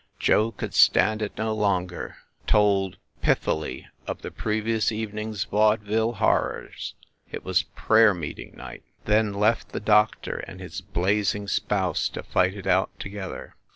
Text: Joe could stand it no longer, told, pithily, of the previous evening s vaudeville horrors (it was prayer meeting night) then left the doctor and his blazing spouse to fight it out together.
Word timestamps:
Joe 0.17 0.51
could 0.51 0.73
stand 0.73 1.21
it 1.21 1.37
no 1.37 1.53
longer, 1.53 2.17
told, 2.47 2.97
pithily, 3.21 3.85
of 4.07 4.23
the 4.23 4.31
previous 4.31 4.91
evening 4.91 5.29
s 5.29 5.43
vaudeville 5.43 6.13
horrors 6.13 6.95
(it 7.31 7.45
was 7.45 7.61
prayer 7.75 8.15
meeting 8.15 8.55
night) 8.57 8.81
then 9.05 9.31
left 9.31 9.69
the 9.73 9.79
doctor 9.79 10.37
and 10.47 10.59
his 10.59 10.81
blazing 10.81 11.47
spouse 11.47 12.09
to 12.09 12.23
fight 12.23 12.55
it 12.55 12.65
out 12.65 12.89
together. 12.99 13.55